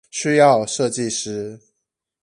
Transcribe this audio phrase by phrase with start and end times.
[0.09, 1.59] 需要設計師